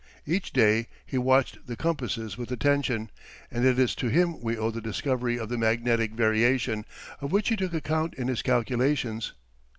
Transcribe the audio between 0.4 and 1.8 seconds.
day he watched the